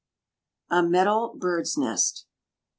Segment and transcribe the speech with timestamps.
[0.71, 2.25] A METAL BIRD'S NEST.